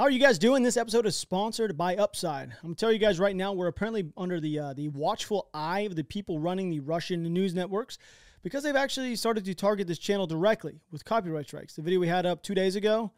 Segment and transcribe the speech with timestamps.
[0.00, 0.62] How are you guys doing?
[0.62, 2.52] This episode is sponsored by Upside.
[2.62, 5.80] I'm gonna tell you guys right now, we're apparently under the uh, the watchful eye
[5.80, 7.98] of the people running the Russian news networks
[8.42, 11.76] because they've actually started to target this channel directly with copyright strikes.
[11.76, 13.12] The video we had up two days ago,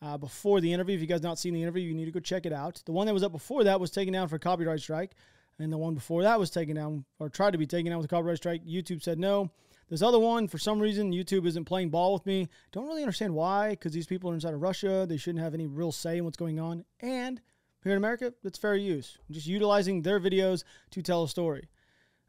[0.00, 2.20] uh, before the interview, if you guys not seen the interview, you need to go
[2.20, 2.80] check it out.
[2.86, 5.16] The one that was up before that was taken down for copyright strike,
[5.58, 8.04] and the one before that was taken down or tried to be taken down with
[8.04, 8.64] a copyright strike.
[8.64, 9.50] YouTube said no.
[9.90, 12.48] This other one, for some reason, YouTube isn't playing ball with me.
[12.70, 15.04] Don't really understand why, because these people are inside of Russia.
[15.08, 16.84] They shouldn't have any real say in what's going on.
[17.00, 17.40] And
[17.82, 19.18] here in America, it's fair use.
[19.32, 20.62] Just utilizing their videos
[20.92, 21.68] to tell a story.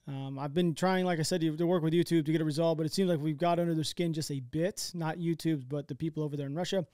[0.07, 2.77] Um, I've been trying, like I said, to, work with YouTube to get a result,
[2.77, 4.91] but it seems like we've got under their skin just a bit.
[4.95, 6.87] Not YouTube's, but the people over there in Russia.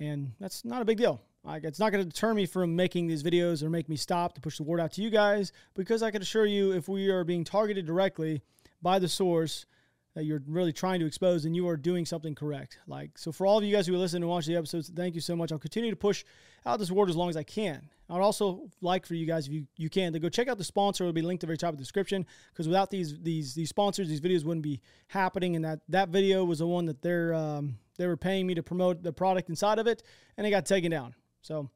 [0.00, 1.20] And that's not a big deal.
[1.44, 4.34] Like, it's not going to deter me from making these videos or make me stop
[4.34, 7.10] to push the word out to you guys because I can assure you if we
[7.10, 8.42] are being targeted directly
[8.82, 9.66] by the source,
[10.14, 12.78] that you're really trying to expose and you are doing something correct.
[12.86, 15.20] Like, so for all of you guys who listen and watch the episodes, thank you
[15.20, 15.50] so much.
[15.50, 16.24] I'll continue to push
[16.64, 17.88] out this word as long as I can.
[18.08, 20.64] I'd also like for you guys, if you, you can, to go check out the
[20.64, 21.04] sponsor.
[21.04, 23.70] It'll be linked at the very top of the description because without these these these
[23.70, 25.56] sponsors, these videos wouldn't be happening.
[25.56, 28.62] And that that video was the one that they're um, they were paying me to
[28.62, 30.02] promote the product inside of it,
[30.36, 31.14] and it got taken down.
[31.40, 31.70] So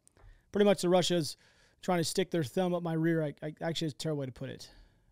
[0.53, 1.37] pretty much the Russia's
[1.83, 3.23] trying to stick their thumb up my rear.
[3.23, 4.69] I, I actually, it's a terrible way to put it.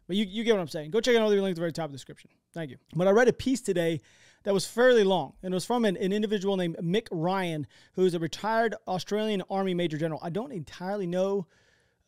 [0.07, 0.91] But you, you get what I'm saying.
[0.91, 2.31] Go check out all the link at the very top of the description.
[2.57, 2.79] Thank you.
[2.95, 4.01] But I read a piece today
[4.45, 8.15] that was fairly long, and it was from an, an individual named Mick Ryan, who's
[8.15, 10.19] a retired Australian Army Major General.
[10.23, 11.47] I don't entirely know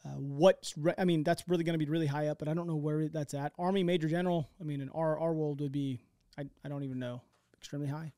[0.07, 2.55] uh, what's, re- I mean, that's really going to be really high up, but I
[2.55, 3.53] don't know where that's at.
[3.59, 6.01] Army Major General, I mean, in our, our world would be,
[6.39, 7.21] I, I don't even know,
[7.59, 8.11] extremely high.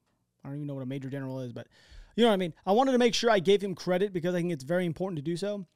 [0.44, 1.66] I don't even know what a Major General is, but
[2.14, 2.54] you know what I mean?
[2.64, 5.16] I wanted to make sure I gave him credit because I think it's very important
[5.16, 5.66] to do so.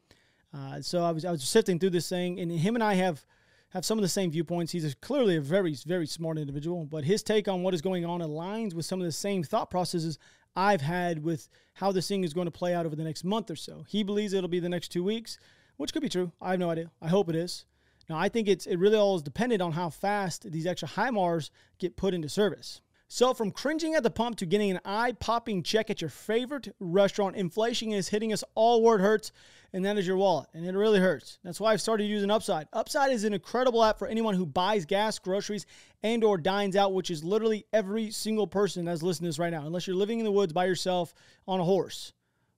[0.56, 3.26] Uh, so I was, I was sifting through this thing, and him and I have
[3.74, 4.72] have some of the same viewpoints.
[4.72, 8.06] He's a, clearly a very, very smart individual, but his take on what is going
[8.06, 10.16] on aligns with some of the same thought processes
[10.54, 13.50] I've had with how this thing is going to play out over the next month
[13.50, 13.84] or so.
[13.88, 15.38] He believes it'll be the next two weeks,
[15.76, 16.30] which could be true.
[16.40, 16.92] I have no idea.
[17.02, 17.66] I hope it is.
[18.08, 21.50] Now, I think it's it really all is dependent on how fast these extra HIMARS
[21.78, 22.80] get put into service.
[23.14, 26.74] So, from cringing at the pump to getting an eye popping check at your favorite
[26.80, 29.30] restaurant, inflation is hitting us all where it hurts,
[29.72, 30.48] and that is your wallet.
[30.52, 31.38] And it really hurts.
[31.44, 32.66] That's why I've started using Upside.
[32.72, 35.64] Upside is an incredible app for anyone who buys gas, groceries,
[36.02, 39.52] and or dines out, which is literally every single person that's listening to this right
[39.52, 39.64] now.
[39.64, 41.14] Unless you're living in the woods by yourself
[41.46, 42.12] on a horse,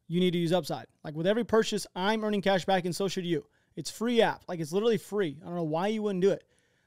[0.08, 0.86] you need to use Upside.
[1.04, 3.44] Like with every purchase, I'm earning cash back, and so should you.
[3.76, 4.42] It's free app.
[4.48, 5.36] Like it's literally free.
[5.42, 6.44] I don't know why you wouldn't do it.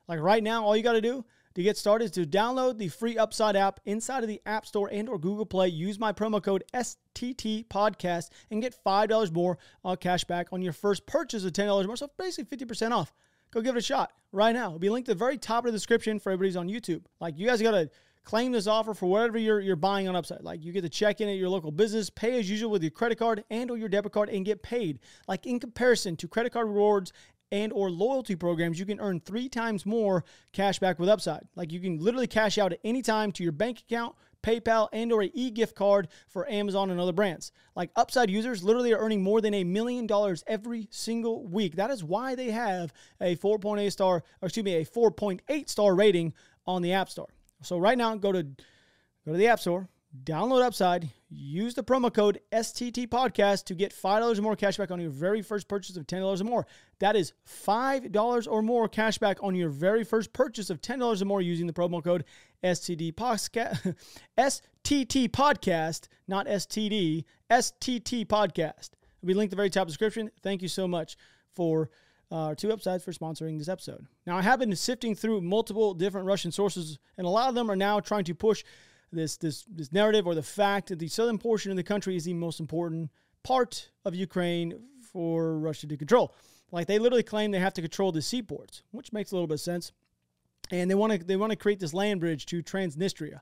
[0.08, 1.24] Like right now, all you got to do
[1.60, 5.10] to get started, to download the free Upside app inside of the App Store and
[5.10, 10.24] or Google Play, use my promo code STT Podcast and get $5 more on cash
[10.24, 11.98] back on your first purchase of $10 more.
[11.98, 13.14] So basically 50% off.
[13.52, 14.68] Go give it a shot right now.
[14.68, 17.04] It'll be linked at the very top of the description for everybody's on YouTube.
[17.20, 17.90] Like you guys got to
[18.24, 20.44] claim this offer for whatever you're, you're buying on Upside.
[20.44, 22.92] Like you get to check in at your local business, pay as usual with your
[22.92, 25.00] credit card and or your debit card and get paid.
[25.28, 27.12] Like in comparison to credit card rewards
[27.52, 30.24] and or loyalty programs, you can earn three times more
[30.54, 31.48] cash back with Upside.
[31.56, 35.12] Like you can literally cash out at any time to your bank account, PayPal, and
[35.12, 37.52] or a e-gift card for Amazon and other brands.
[37.76, 41.76] Like Upside users literally are earning more than a million dollars every single week.
[41.76, 46.34] That is why they have a 4.8 star, or excuse me, a 4.8 star rating
[46.66, 47.30] on the App Store.
[47.62, 49.90] So right now, go to go to the App Store,
[50.24, 54.92] download Upside, use the promo code STT Podcast to get $5 or more cash back
[54.92, 56.66] on your very first purchase of $10 or more.
[57.00, 61.26] That is $5 or more cash back on your very first purchase of $10 or
[61.26, 62.26] more using the promo code
[62.64, 63.96] STD Podcast,
[64.38, 68.90] STT Podcast, not STD, STT Podcast.
[69.20, 70.32] It'll be linked the very top description.
[70.42, 71.16] Thank you so much
[71.56, 71.90] for
[72.32, 74.06] uh, two upsides for sponsoring this episode.
[74.26, 77.70] Now, I have been sifting through multiple different Russian sources, and a lot of them
[77.70, 78.64] are now trying to push
[79.12, 82.26] this this this narrative or the fact that the southern portion of the country is
[82.26, 83.10] the most important
[83.44, 86.34] part of Ukraine for Russia to control.
[86.72, 89.56] Like they literally claim they have to control the seaports, which makes a little bit
[89.56, 89.92] of sense.
[90.72, 93.42] And they want to they want to create this land bridge to Transnistria.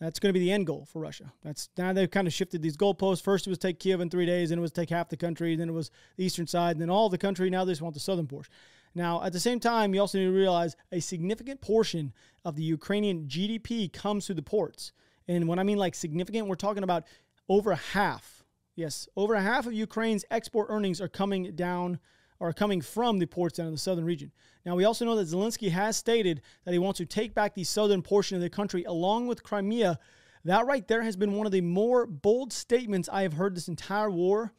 [0.00, 1.32] That's going to be the end goal for Russia.
[1.42, 3.22] That's now they've kind of shifted these goalposts.
[3.22, 5.56] First it was take Kiev in three days, then it was take half the country,
[5.56, 7.50] then it was the eastern side, and then all the country.
[7.50, 8.52] Now they just want the southern portion.
[8.94, 12.12] Now, at the same time, you also need to realize a significant portion
[12.44, 14.92] of the Ukrainian GDP comes through the ports.
[15.28, 17.04] And when I mean like significant, we're talking about
[17.48, 18.44] over half.
[18.74, 21.98] Yes, over half of Ukraine's export earnings are coming down
[22.40, 24.30] are coming from the ports down in the southern region.
[24.64, 27.64] Now, we also know that Zelensky has stated that he wants to take back the
[27.64, 29.98] southern portion of the country along with Crimea.
[30.44, 33.68] That right there has been one of the more bold statements I have heard this
[33.68, 34.52] entire war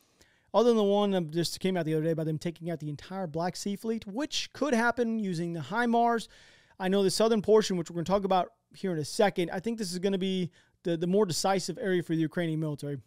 [0.54, 2.80] other than the one that just came out the other day by them taking out
[2.80, 6.28] the entire Black Sea Fleet, which could happen using the HIMARS.
[6.80, 9.50] I know the southern portion, which we're going to talk about here in a second,
[9.52, 10.52] I think this is going to be
[10.84, 12.98] the, the more decisive area for the Ukrainian military.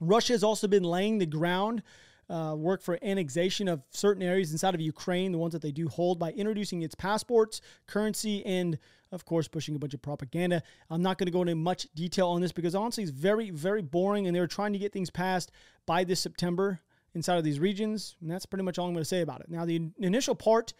[0.00, 1.82] Russia has also been laying the ground
[2.30, 5.88] uh, work for annexation of certain areas inside of Ukraine, the ones that they do
[5.88, 8.78] hold, by introducing its passports, currency, and
[9.12, 10.62] of course, pushing a bunch of propaganda.
[10.90, 13.80] I'm not going to go into much detail on this because honestly, it's very, very
[13.80, 15.50] boring, and they're trying to get things passed
[15.86, 16.80] by this September
[17.14, 19.48] inside of these regions, and that's pretty much all I'm going to say about it.
[19.48, 20.74] Now, the initial part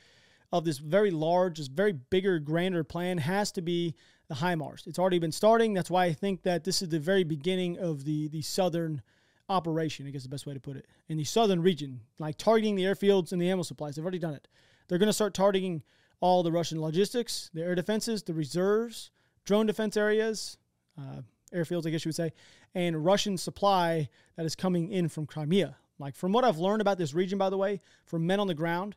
[0.53, 3.95] of this very large, this very bigger, grander plan has to be
[4.29, 4.87] the HIMARS.
[4.87, 5.75] It's already been starting.
[5.75, 9.03] That's why I think that this is the very beginning of the the southern
[9.49, 12.77] operation, I guess the best way to put it, in the southern region, like targeting
[12.77, 13.97] the airfields and the ammo supplies.
[13.97, 14.47] They've already done it.
[14.89, 15.83] They're going to start targeting
[16.21, 19.11] all the Russian logistics, the air defenses, the reserves,
[19.45, 20.59] drone defense areas,
[20.99, 21.23] uh,
[21.55, 22.33] airfields, I guess you would say,
[22.75, 25.77] and Russian supply that is coming in from Crimea.
[25.99, 28.55] Like from what I've learned about this region, by the way, from men on the
[28.55, 28.97] ground.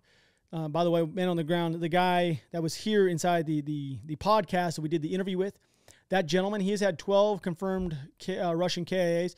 [0.54, 3.62] Uh, by the way, man on the ground, the guy that was here inside the
[3.62, 5.58] the the podcast that we did the interview with,
[6.10, 9.36] that gentleman, he has had 12 confirmed K, uh, Russian KIAs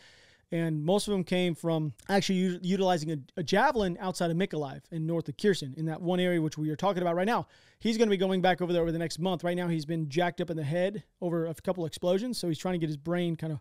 [0.54, 4.82] and most of them came from actually u- utilizing a, a, javelin outside of Mykolaiv
[4.92, 7.48] in north of Kherson, in that one area which we are talking about right now.
[7.80, 9.44] He's going to be going back over there over the next month.
[9.44, 12.60] Right now, he's been jacked up in the head over a couple explosions, so he's
[12.60, 13.60] trying to get his brain kind of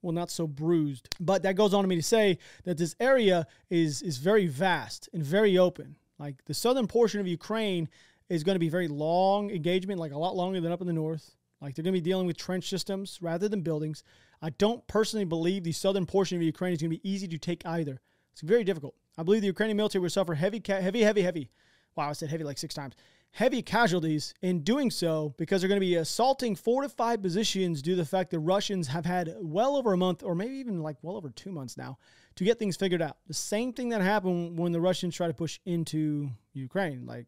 [0.00, 1.08] well, not so bruised.
[1.20, 5.10] But that goes on to me to say that this area is is very vast
[5.12, 5.96] and very open.
[6.18, 7.88] Like the southern portion of Ukraine
[8.28, 10.92] is going to be very long engagement, like a lot longer than up in the
[10.92, 11.34] north.
[11.60, 14.04] Like they're going to be dealing with trench systems rather than buildings.
[14.40, 17.38] I don't personally believe the southern portion of Ukraine is going to be easy to
[17.38, 18.00] take either.
[18.32, 18.94] It's very difficult.
[19.16, 21.50] I believe the Ukrainian military will suffer heavy, heavy, heavy, heavy.
[21.96, 22.94] Wow, I said heavy like six times.
[23.32, 27.96] Heavy casualties in doing so because they're going to be assaulting fortified positions due to
[27.96, 31.16] the fact that Russians have had well over a month, or maybe even like well
[31.16, 31.98] over two months now,
[32.36, 33.18] to get things figured out.
[33.26, 37.06] The same thing that happened when the Russians try to push into Ukraine.
[37.06, 37.26] Like,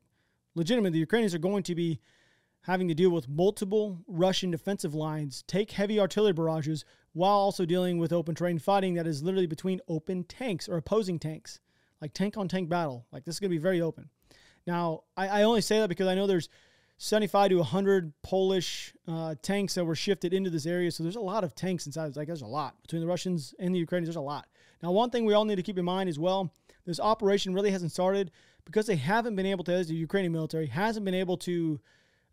[0.54, 2.00] legitimately, the Ukrainians are going to be
[2.62, 7.98] having to deal with multiple Russian defensive lines, take heavy artillery barrages, while also dealing
[7.98, 11.60] with open terrain fighting that is literally between open tanks or opposing tanks,
[12.00, 13.06] like tank on tank battle.
[13.12, 14.10] Like this is going to be very open.
[14.70, 16.48] Now, I, I, only say that because I know there's
[16.98, 20.90] 75 to 100 Polish uh, tanks that were shifted into this area.
[20.90, 22.14] So there's a lot of tanks inside.
[22.16, 24.08] Like there's a lot between the Russians and the Ukrainians.
[24.08, 24.46] There's a lot.
[24.82, 26.52] Now, one thing we all need to keep in mind as well:
[26.86, 28.30] this operation really hasn't started
[28.64, 31.80] because they haven't been able to, as the Ukrainian military hasn't been able to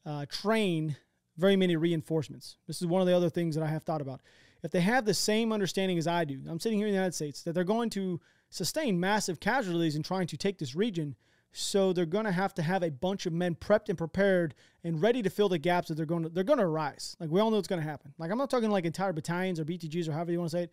[0.06, 0.96] uh, train
[1.38, 2.58] very many reinforcements.
[2.68, 4.22] This is one of the other things that I have thought about
[4.64, 7.16] if they have the same understanding as I do, I'm sitting here in the United
[7.16, 8.20] States, that they're going to
[8.50, 11.16] sustain massive casualties in trying to take this region.
[11.52, 14.54] So they're going to have to have a bunch of men prepped and prepared
[14.84, 17.16] and ready to fill the gaps that they're going to they're going to arise.
[17.20, 18.14] Like we all know it's going to happen.
[18.18, 20.64] Like I'm not talking like entire battalions or BTGs or however you want to say
[20.64, 20.72] it,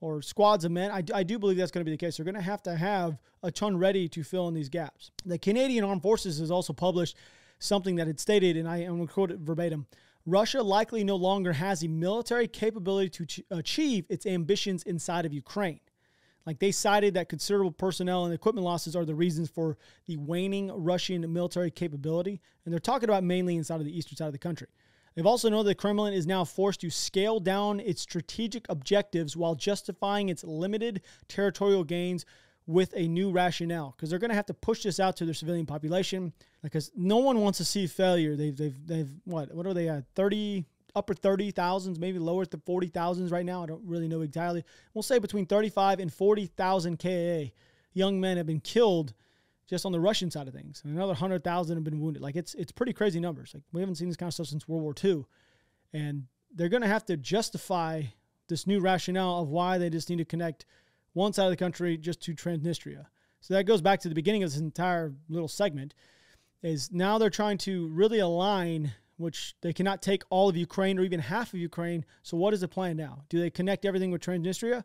[0.00, 0.90] or squads of men.
[0.90, 2.16] I, I do believe that's going to be the case.
[2.16, 5.10] They're going to have to have a ton ready to fill in these gaps.
[5.24, 7.16] The Canadian Armed Forces has also published
[7.58, 9.86] something that had stated, and I, am going to quote it verbatim.
[10.26, 15.32] Russia likely no longer has the military capability to ch- achieve its ambitions inside of
[15.32, 15.80] Ukraine.
[16.46, 20.70] Like they cited that considerable personnel and equipment losses are the reasons for the waning
[20.72, 22.40] Russian military capability.
[22.64, 24.68] And they're talking about mainly inside of the eastern side of the country.
[25.14, 29.54] They've also noted the Kremlin is now forced to scale down its strategic objectives while
[29.54, 32.26] justifying its limited territorial gains
[32.66, 35.34] with a new rationale because they're going to have to push this out to their
[35.34, 36.32] civilian population
[36.62, 38.36] because no one wants to see failure.
[38.36, 40.64] They've they've they've what what are they at thirty
[40.94, 43.62] upper thirty thousands, maybe lower to forty thousands right now.
[43.62, 44.64] I don't really know exactly.
[44.92, 47.50] We'll say between thirty five and forty thousand KA
[47.92, 49.14] young men have been killed
[49.66, 52.22] just on the Russian side of things, and another hundred thousand have been wounded.
[52.22, 53.52] Like it's it's pretty crazy numbers.
[53.54, 55.24] Like we haven't seen this kind of stuff since World War II,
[55.92, 56.24] and
[56.54, 58.02] they're going to have to justify
[58.48, 60.66] this new rationale of why they just need to connect
[61.14, 63.06] one side of the country just to Transnistria.
[63.40, 65.94] So that goes back to the beginning of this entire little segment.
[66.62, 71.02] Is now they're trying to really align, which they cannot take all of Ukraine or
[71.02, 72.04] even half of Ukraine.
[72.22, 73.24] So what is the plan now?
[73.28, 74.84] Do they connect everything with Transnistria?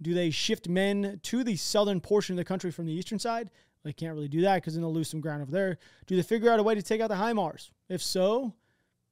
[0.00, 3.50] Do they shift men to the southern portion of the country from the eastern side?
[3.84, 5.78] They can't really do that because then they'll lose some ground over there.
[6.06, 7.70] Do they figure out a way to take out the HIMARS?
[7.88, 8.54] If so,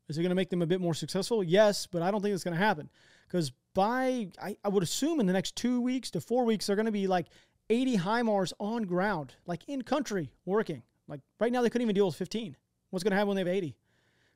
[0.08, 1.42] is it going to make them a bit more successful?
[1.42, 2.88] Yes, but I don't think it's going to happen
[3.26, 6.76] because by I, I would assume in the next two weeks to four weeks, they're
[6.76, 7.26] going to be like
[7.68, 10.82] 80 HIMARS on ground, like in country working.
[11.08, 12.56] Like right now, they couldn't even deal with 15.
[12.90, 13.76] What's going to happen when they have 80?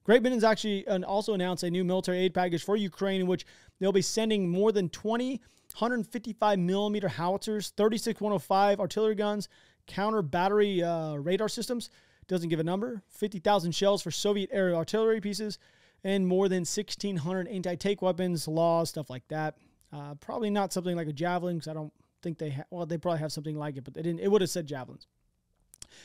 [0.05, 3.47] Great Britain's actually also announced a new military aid package for Ukraine in which
[3.81, 5.41] they'll be sending more than 20
[5.75, 9.49] 155 millimeter howitzers, 36 105 artillery guns,
[9.87, 11.91] counter battery uh, radar systems.
[12.29, 13.03] Doesn't give a number.
[13.11, 15.59] 50,000 shells for Soviet air artillery pieces,
[16.05, 19.57] and more than 1,600 anti-tank weapons, laws, stuff like that.
[19.93, 21.93] Uh, probably not something like a javelin because I don't
[22.23, 24.21] think they ha- well they probably have something like it, but they didn't.
[24.21, 25.07] It would have said javelins.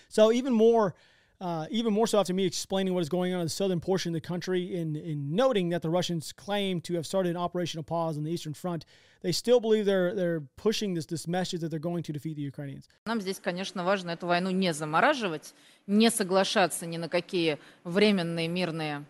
[0.09, 0.95] So even more
[1.40, 4.14] Uh, even more so after me explaining what is going on in the southern portion
[4.14, 7.82] of the country and, in noting that the Russians claim to have started an operational
[7.82, 8.86] pause on the eastern front,
[9.20, 12.42] they still believe they're, they're pushing this, this message that they're going to defeat the
[12.42, 12.88] Ukrainians.
[13.04, 15.54] Нам здесь, конечно, важно эту войну не замораживать,
[15.86, 19.04] не соглашаться ни на какие временные мирные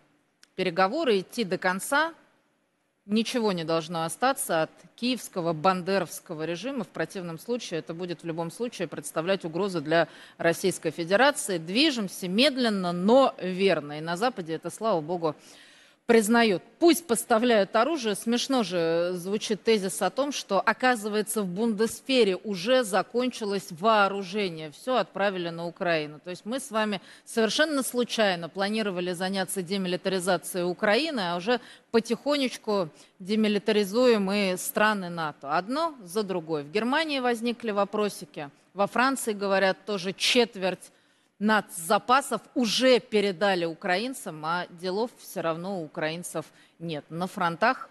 [0.56, 2.14] переговоры, идти до конца,
[3.09, 6.83] ничего не должно остаться от киевского бандеровского режима.
[6.83, 11.57] В противном случае это будет в любом случае представлять угрозу для Российской Федерации.
[11.57, 13.97] Движемся медленно, но верно.
[13.97, 15.35] И на Западе это, слава богу,
[16.09, 16.63] признают.
[16.79, 18.15] Пусть поставляют оружие.
[18.15, 24.71] Смешно же звучит тезис о том, что, оказывается, в Бундесфере уже закончилось вооружение.
[24.71, 26.19] Все отправили на Украину.
[26.19, 31.61] То есть мы с вами совершенно случайно планировали заняться демилитаризацией Украины, а уже
[31.91, 32.89] потихонечку
[33.19, 35.55] демилитаризуем и страны НАТО.
[35.55, 36.63] Одно за другой.
[36.63, 38.49] В Германии возникли вопросики.
[38.73, 40.89] Во Франции, говорят, тоже четверть
[41.76, 46.46] запасов уже передали украинцам, а делов все равно у украинцев
[46.78, 47.04] нет.
[47.10, 47.90] На фронтах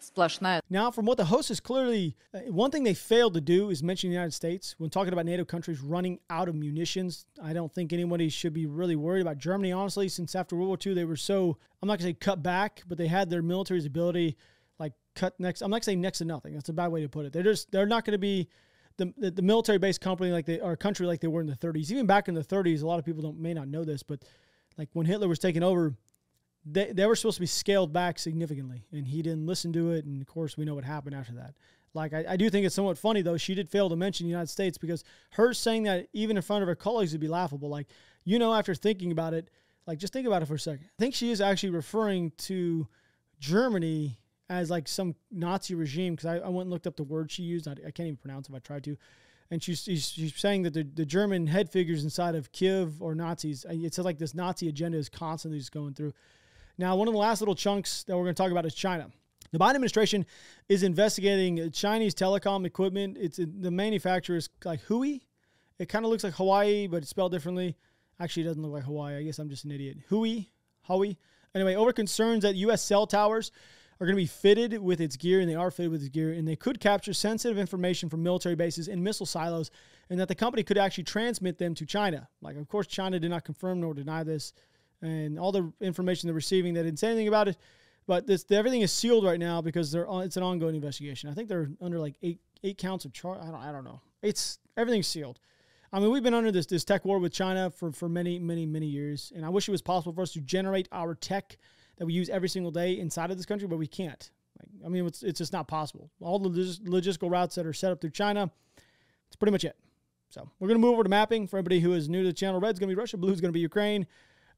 [0.00, 0.60] сплошная.
[0.70, 3.82] Now, from what the host is clearly, uh, one thing they failed to do is
[3.82, 7.26] mention the United States when talking about NATO countries running out of munitions.
[7.42, 10.78] I don't think anybody should be really worried about Germany, honestly, since after World War
[10.84, 13.42] II they were so, I'm not going to say cut back, but they had their
[13.42, 14.36] military's ability
[14.78, 16.54] like cut next, I'm not going to say next to nothing.
[16.54, 17.32] That's a bad way to put it.
[17.32, 18.48] They're just, they're not going to be
[18.99, 21.55] the, the, the military based company like they or country like they were in the
[21.55, 21.89] 30s.
[21.89, 24.23] Even back in the 30s, a lot of people don't may not know this, but
[24.77, 25.95] like when Hitler was taking over,
[26.65, 30.05] they, they were supposed to be scaled back significantly, and he didn't listen to it.
[30.05, 31.55] And of course, we know what happened after that.
[31.93, 33.37] Like I, I do think it's somewhat funny though.
[33.37, 36.61] She did fail to mention the United States because her saying that even in front
[36.61, 37.69] of her colleagues would be laughable.
[37.69, 37.87] Like
[38.25, 39.49] you know, after thinking about it,
[39.87, 40.85] like just think about it for a second.
[40.85, 42.87] I think she is actually referring to
[43.39, 47.31] Germany as like some Nazi regime because I, I went and looked up the word
[47.31, 47.67] she used.
[47.67, 48.97] I, I can't even pronounce if I tried to.
[49.51, 53.15] And she's, she's, she's saying that the, the German head figures inside of Kiev or
[53.15, 56.13] Nazis, uh, it says like this Nazi agenda is constantly just going through.
[56.77, 59.09] Now, one of the last little chunks that we're going to talk about is China.
[59.51, 60.25] The Biden administration
[60.67, 63.17] is investigating Chinese telecom equipment.
[63.19, 65.19] It's the manufacturer is like Hui.
[65.79, 67.75] It kind of looks like Hawaii, but it's spelled differently.
[68.19, 69.15] Actually, it doesn't look like Hawaii.
[69.15, 69.97] I guess I'm just an idiot.
[70.09, 70.41] Hui,
[70.83, 71.15] Hui.
[71.55, 72.83] Anyway, over concerns that U.S.
[72.83, 73.51] cell towers
[73.99, 76.31] are going to be fitted with its gear, and they are fitted with its gear,
[76.31, 79.71] and they could capture sensitive information from military bases and missile silos,
[80.09, 82.27] and that the company could actually transmit them to China.
[82.41, 84.53] Like, of course, China did not confirm nor deny this,
[85.01, 87.57] and all the information they're receiving, they didn't say anything about it.
[88.07, 91.29] But this, everything is sealed right now because they're it's an ongoing investigation.
[91.29, 93.39] I think they're under like eight eight counts of charge.
[93.39, 94.01] I don't I don't know.
[94.23, 95.39] It's everything's sealed.
[95.93, 98.65] I mean, we've been under this this tech war with China for for many many
[98.65, 101.57] many years, and I wish it was possible for us to generate our tech
[101.99, 104.31] that we use every single day inside of this country, but we can't.
[104.57, 106.09] Like, I mean, it's, it's just not possible.
[106.21, 109.77] All the logistical routes that are set up through China, that's pretty much it.
[110.29, 111.47] So we're going to move over to mapping.
[111.47, 113.49] For everybody who is new to the channel, red's going to be Russia, blue's going
[113.49, 114.07] to be Ukraine.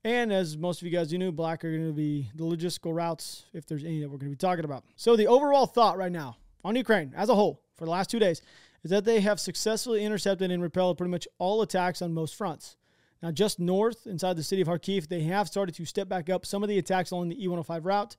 [0.03, 2.93] And as most of you guys do know, black are going to be the logistical
[2.93, 4.83] routes, if there's any that we're going to be talking about.
[4.95, 8.19] So the overall thought right now on Ukraine as a whole for the last two
[8.19, 8.41] days
[8.83, 12.77] is that they have successfully intercepted and repelled pretty much all attacks on most fronts.
[13.21, 16.45] Now, just north inside the city of Kharkiv, they have started to step back up
[16.45, 18.15] some of the attacks along the E105 route,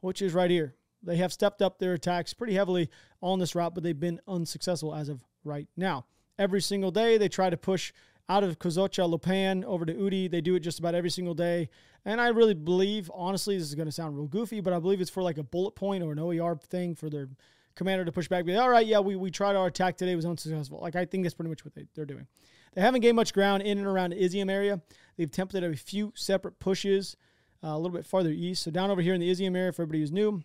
[0.00, 0.74] which is right here.
[1.02, 2.88] They have stepped up their attacks pretty heavily
[3.20, 6.06] on this route, but they've been unsuccessful as of right now.
[6.38, 7.92] Every single day, they try to push
[8.28, 10.30] out of Kozacha Lopan over to Udi.
[10.30, 11.68] They do it just about every single day.
[12.04, 15.00] And I really believe, honestly, this is going to sound real goofy, but I believe
[15.00, 17.28] it's for like a bullet point or an OER thing for their
[17.74, 18.44] commander to push back.
[18.44, 20.78] Be all right, yeah, we, we tried our attack today, it was unsuccessful.
[20.80, 22.26] Like, I think that's pretty much what they, they're doing.
[22.74, 24.80] They haven't gained much ground in and around the Izium area.
[25.16, 27.16] They've attempted a few separate pushes
[27.62, 28.62] uh, a little bit farther east.
[28.62, 30.42] So down over here in the Izium area, for everybody who's new,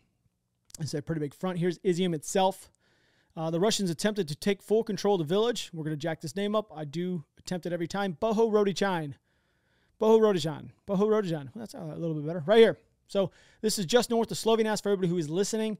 [0.80, 1.60] it's a pretty big front.
[1.60, 2.72] Here's Izium itself.
[3.36, 5.70] Uh, the Russians attempted to take full control of the village.
[5.74, 6.72] We're going to jack this name up.
[6.76, 8.18] I do attempt it every time.
[8.22, 9.16] Boho Rodichan.
[10.00, 10.70] Boho Rodichan.
[10.88, 11.46] Boho Rodichan.
[11.46, 12.44] Well, that's a little bit better.
[12.46, 12.78] Right here.
[13.08, 13.32] So
[13.62, 15.78] this is just north of Sloviansk for everybody who is listening.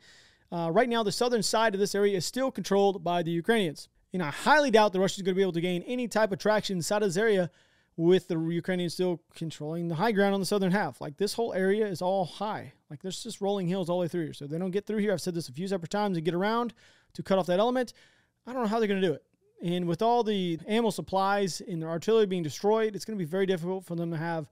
[0.52, 3.88] Uh, right now, the southern side of this area is still controlled by the Ukrainians.
[4.14, 6.32] And I highly doubt the Russians are going to be able to gain any type
[6.32, 7.52] of traction inside of this area
[7.96, 11.02] with the Ukrainians still controlling the high ground on the southern half.
[11.02, 12.74] Like this whole area is all high.
[12.90, 14.34] Like there's just rolling hills all the way through here.
[14.34, 15.12] So they don't get through here.
[15.12, 16.74] I've said this a few separate times and get around
[17.14, 17.94] to cut off that element.
[18.48, 19.24] I don't know how they're going to do it.
[19.62, 23.30] And with all the ammo supplies and their artillery being destroyed, it's going to be
[23.30, 24.50] very difficult for them to have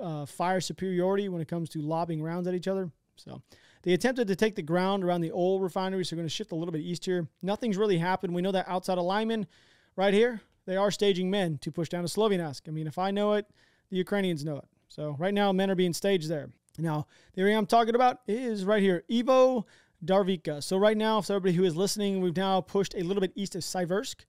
[0.00, 2.90] uh, fire superiority when it comes to lobbing rounds at each other.
[3.16, 3.42] So
[3.86, 6.50] they attempted to take the ground around the old refinery, so they're going to shift
[6.50, 7.28] a little bit east here.
[7.40, 8.34] Nothing's really happened.
[8.34, 9.46] We know that outside of Lyman,
[9.94, 12.62] right here, they are staging men to push down to Sloviansk.
[12.66, 13.46] I mean, if I know it,
[13.88, 14.64] the Ukrainians know it.
[14.88, 16.50] So right now, men are being staged there.
[16.78, 19.66] Now, the area I'm talking about is right here, Ivo
[20.04, 20.64] Darvika.
[20.64, 23.54] So right now, for everybody who is listening, we've now pushed a little bit east
[23.54, 24.24] of Siversk.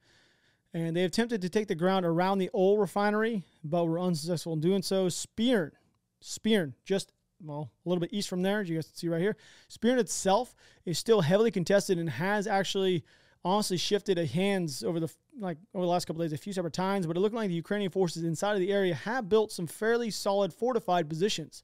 [0.75, 4.59] And they attempted to take the ground around the old refinery, but were unsuccessful in
[4.59, 5.09] doing so.
[5.09, 5.71] Spion,
[6.21, 7.11] Spion, just
[7.43, 9.37] well, a little bit east from there, as you guys can see right here.
[9.67, 13.03] Spion itself is still heavily contested and has actually
[13.45, 17.05] honestly shifted hands over the like over the last couple days a few separate times,
[17.05, 20.09] but it looked like the Ukrainian forces inside of the area have built some fairly
[20.09, 21.63] solid fortified positions.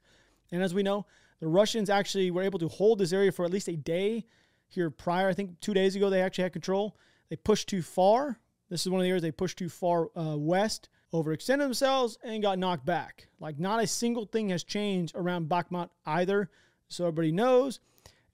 [0.52, 1.06] And as we know,
[1.40, 4.26] the Russians actually were able to hold this area for at least a day
[4.68, 5.28] here prior.
[5.28, 6.98] I think two days ago they actually had control.
[7.30, 8.40] They pushed too far.
[8.70, 12.42] This is one of the areas they pushed too far uh, west, overextended themselves, and
[12.42, 13.28] got knocked back.
[13.40, 16.50] Like not a single thing has changed around Bakhmut either,
[16.88, 17.80] so everybody knows.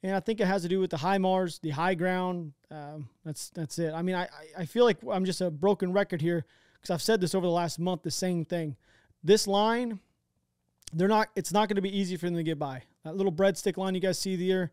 [0.02, 2.54] And I think it has to do with the HIMARS, the high ground.
[2.72, 3.94] Um, that's that's it.
[3.94, 6.46] I mean, I I feel like I'm just a broken record here
[6.76, 8.78] because I've said this over the last month, the same thing.
[9.24, 10.00] This line,
[10.94, 11.28] they're not.
[11.36, 12.84] It's not going to be easy for them to get by.
[13.04, 14.72] That little breadstick line you guys see there,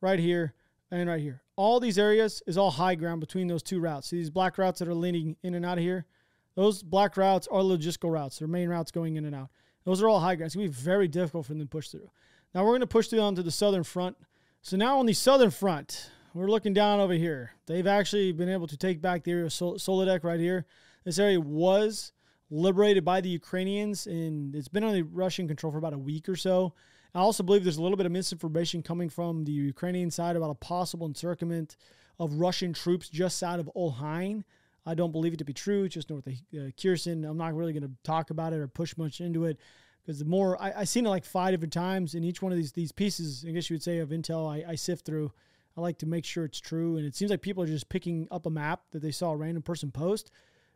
[0.00, 0.54] right here
[0.90, 1.42] and right here.
[1.56, 4.08] All these areas is all high ground between those two routes.
[4.08, 6.06] See these black routes that are leaning in and out of here?
[6.54, 8.38] Those black routes are logistical routes.
[8.38, 9.48] They're main routes going in and out.
[9.84, 10.48] Those are all high ground.
[10.48, 12.10] It's going to be very difficult for them to push through.
[12.54, 14.16] Now we're going to push through onto the southern front.
[14.60, 17.52] So now on the southern front, we're looking down over here.
[17.66, 20.66] They've actually been able to take back the area of Sol- Solidek right here.
[21.04, 22.12] This area was
[22.50, 26.36] liberated by the Ukrainians, and it's been under Russian control for about a week or
[26.36, 26.74] so.
[27.14, 30.50] I also believe there's a little bit of misinformation coming from the Ukrainian side about
[30.50, 31.76] a possible encirclement
[32.18, 34.44] of Russian troops just south of Olhain.
[34.84, 35.84] I don't believe it to be true.
[35.84, 37.24] It's just north of uh, Kherson.
[37.24, 39.58] I'm not really going to talk about it or push much into it
[40.04, 42.58] because the more I, have seen it like five different times in each one of
[42.58, 45.32] these these pieces, I guess you would say of intel I, I sift through.
[45.76, 48.28] I like to make sure it's true, and it seems like people are just picking
[48.30, 50.30] up a map that they saw a random person post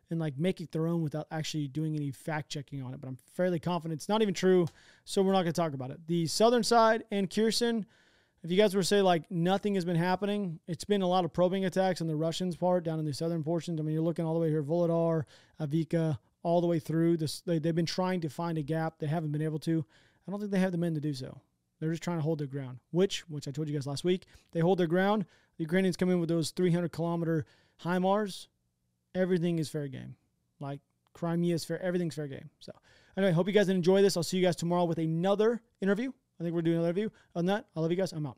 [0.09, 3.01] and like make it their own without actually doing any fact checking on it.
[3.01, 4.67] But I'm fairly confident it's not even true,
[5.05, 5.99] so we're not going to talk about it.
[6.07, 7.85] The southern side and Kherson,
[8.43, 11.25] if you guys were to say like nothing has been happening, it's been a lot
[11.25, 13.79] of probing attacks on the Russians' part down in the southern portions.
[13.79, 15.23] I mean, you're looking all the way here, Volodar,
[15.59, 17.17] Avika, all the way through.
[17.17, 18.99] This they, they've been trying to find a gap.
[18.99, 19.83] They haven't been able to.
[20.27, 21.41] I don't think they have the men to do so.
[21.79, 24.25] They're just trying to hold their ground, which, which I told you guys last week,
[24.51, 25.25] they hold their ground.
[25.57, 27.45] The Ukrainians come in with those 300 kilometer
[27.83, 28.47] HIMARS.
[29.13, 30.15] Everything is fair game.
[30.59, 30.79] Like
[31.13, 31.81] Crimea is fair.
[31.81, 32.49] Everything's fair game.
[32.59, 32.71] So
[33.15, 34.17] anyway, hope you guys enjoy this.
[34.17, 36.11] I'll see you guys tomorrow with another interview.
[36.39, 37.09] I think we're doing another interview.
[37.35, 38.13] On that, I love you guys.
[38.13, 38.37] I'm out.